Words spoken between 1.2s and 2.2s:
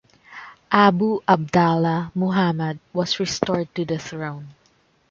Abdallah